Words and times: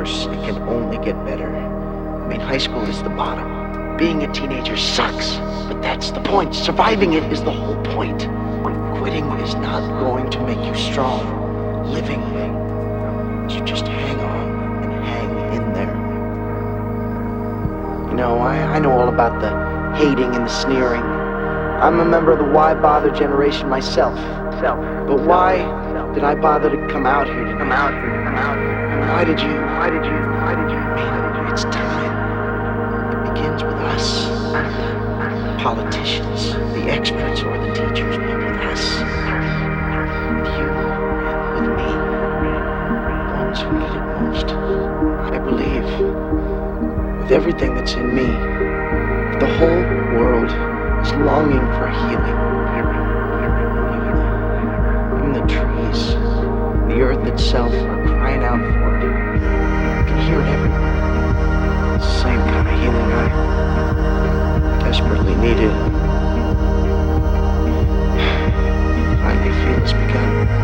worse. 0.00 0.24
It 0.26 0.40
can 0.46 0.56
only 0.62 0.96
get 1.04 1.14
better. 1.26 1.46
I 1.46 2.26
mean, 2.26 2.40
high 2.40 2.58
school 2.58 2.82
is 2.82 3.02
the 3.02 3.10
bottom. 3.10 3.96
Being 3.98 4.22
a 4.22 4.32
teenager 4.32 4.76
sucks, 4.76 5.36
but 5.68 5.82
that's 5.82 6.10
the 6.10 6.20
point. 6.20 6.54
Surviving 6.54 7.12
it 7.12 7.22
is 7.24 7.42
the 7.42 7.52
whole 7.52 7.76
point. 7.84 8.26
Quitting 8.98 9.26
is 9.40 9.54
not 9.56 9.82
going 10.00 10.30
to 10.30 10.40
make 10.46 10.62
you 10.64 10.74
strong. 10.74 11.22
Living, 11.92 12.22
you 13.50 13.60
just 13.64 13.86
hang 13.86 14.18
on 14.20 14.84
and 14.84 15.04
hang 15.04 15.30
in 15.56 15.72
there. 15.74 15.96
You 18.10 18.16
know, 18.16 18.38
I, 18.38 18.56
I 18.76 18.78
know 18.78 18.92
all 18.92 19.08
about 19.08 19.40
the 19.42 19.50
hating 19.98 20.34
and 20.34 20.46
the 20.46 20.48
sneering. 20.48 21.02
I'm 21.02 22.00
a 22.00 22.04
member 22.04 22.32
of 22.32 22.38
the 22.38 22.44
why 22.44 22.74
bother 22.74 23.10
generation 23.10 23.68
myself. 23.68 24.16
Self. 24.60 24.78
But 25.08 25.20
why 25.26 25.58
did 26.14 26.24
I 26.24 26.34
bother 26.36 26.70
to 26.70 26.88
come 26.88 27.06
out 27.06 27.26
here 27.26 27.44
to 27.44 27.56
come 27.58 27.72
out 27.72 27.92
here, 27.92 28.24
come 28.24 28.36
out 28.36 28.56
here? 28.56 28.80
Why 29.10 29.24
did 29.24 29.40
you? 29.40 29.69
Why 29.80 29.88
did 29.88 30.04
you? 30.04 30.12
Why 30.12 30.54
did 30.54 30.70
you? 30.70 31.50
It's 31.50 31.64
time. 31.64 32.12
It 33.14 33.32
begins 33.32 33.62
with 33.64 33.72
us. 33.72 34.28
Politicians, 35.62 36.52
the 36.74 36.90
experts 36.90 37.40
or 37.40 37.56
the 37.56 37.72
teachers, 37.72 38.18
with 38.18 38.60
us. 38.68 39.00
With 40.36 40.52
you 40.60 40.68
with 41.56 41.70
me. 41.80 41.92
Ones 43.40 43.58
who 43.62 43.72
need 43.78 43.94
it 43.96 44.04
most. 44.20 44.48
I 45.32 45.38
believe 45.38 45.88
with 47.22 47.32
everything 47.32 47.74
that's 47.74 47.94
in 47.94 48.14
me, 48.14 48.26
the 49.40 49.48
whole 49.56 49.84
world 50.20 50.50
is 51.00 51.12
longing 51.24 51.66
for 51.78 51.88
healing. 51.88 52.38
Even 55.16 55.32
the 55.32 55.46
trees, 55.48 56.00
the 56.92 57.00
earth 57.00 57.26
itself 57.26 57.72
are 57.72 58.06
crying 58.08 58.44
out 58.44 58.60
for 58.74 58.98
it. 58.98 59.69
Can 60.10 60.18
hear 60.26 60.40
it. 60.40 61.94
It's 61.94 62.08
same 62.20 62.40
kind 62.40 62.66
of 62.66 62.74
healing 62.80 63.12
I 63.12 63.26
desperately 64.82 65.36
needed. 65.36 65.72
Finally 69.22 69.52
feel 69.62 69.78
it's 69.80 69.92
begun. 69.92 70.59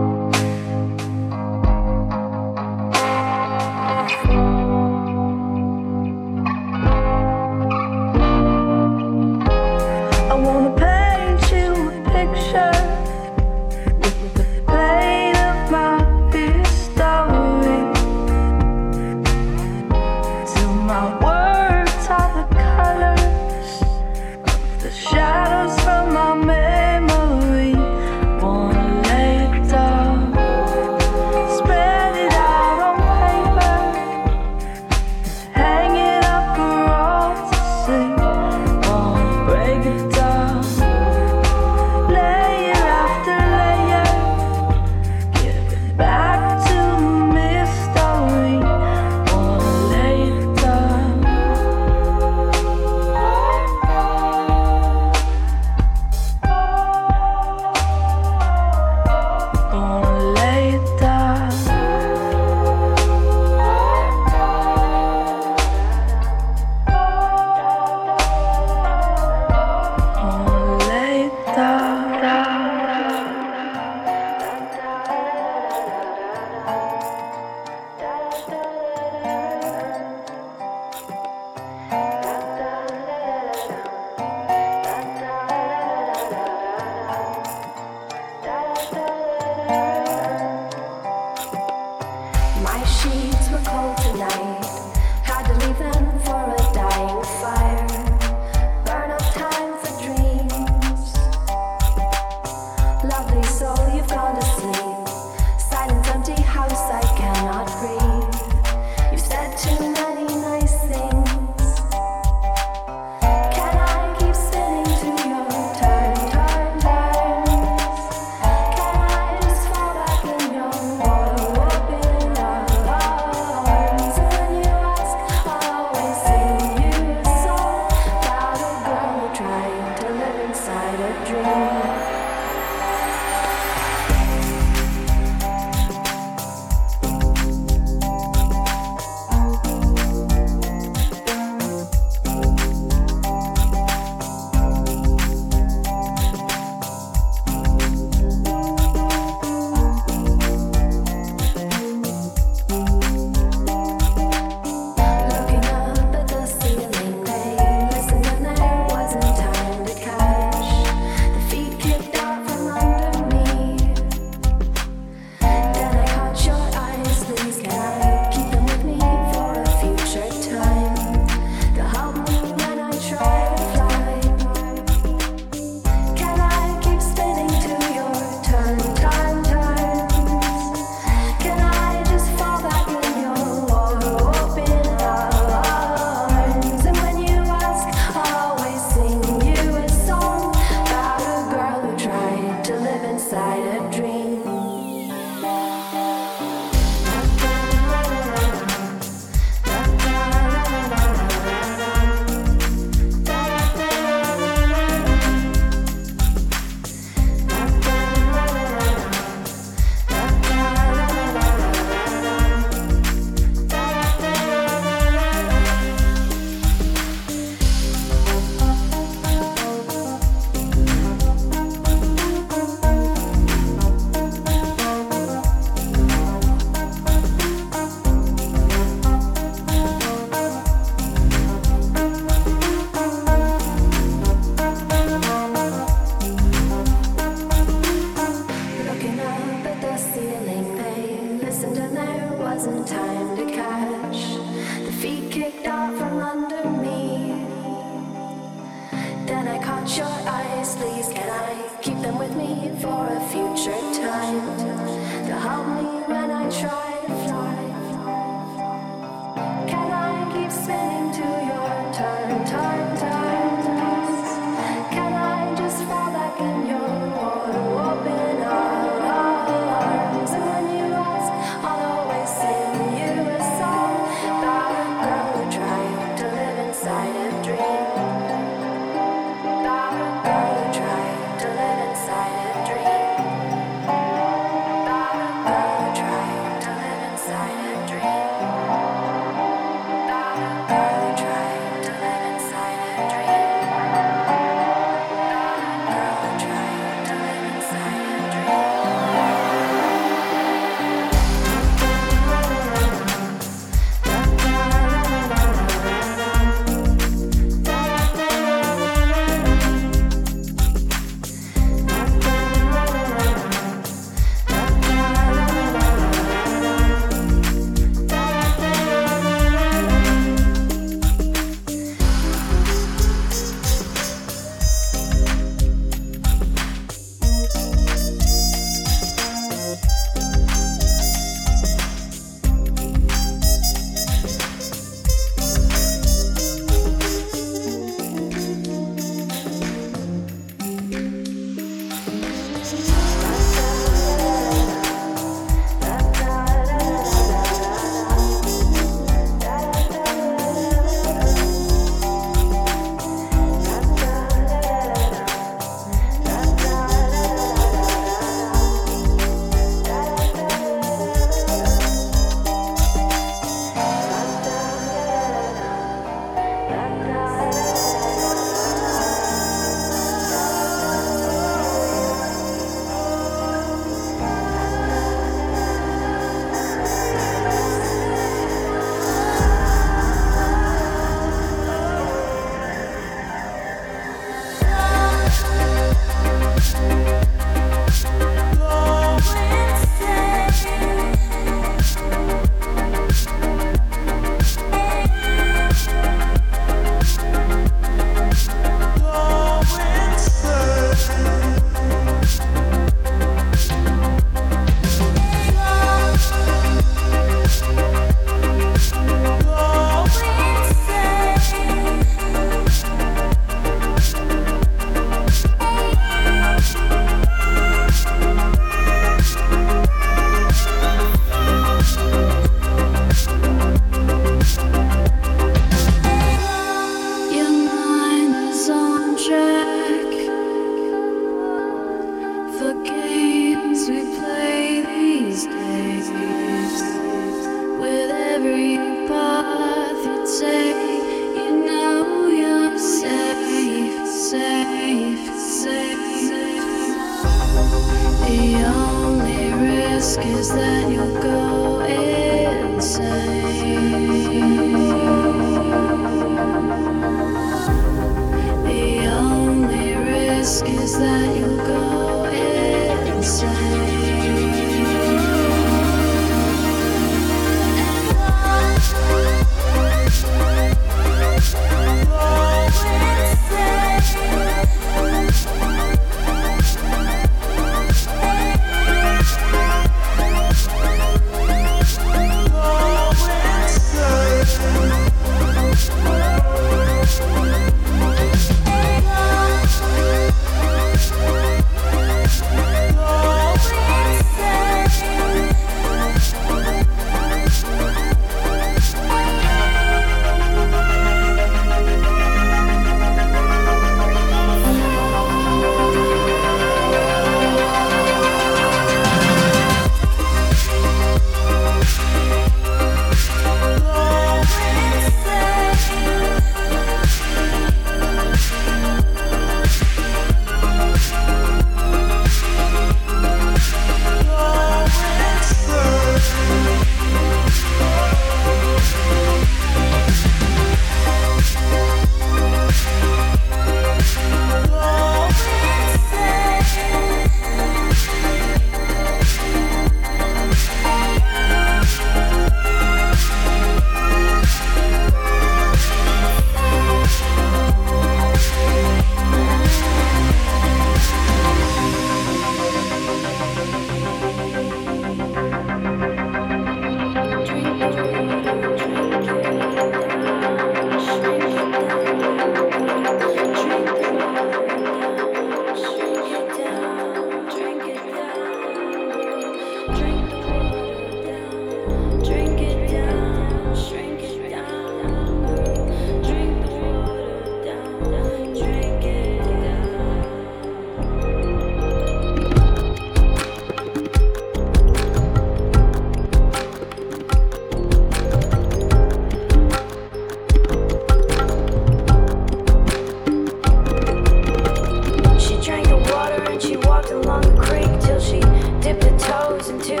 listen 599.71 599.97
to 599.97 600.00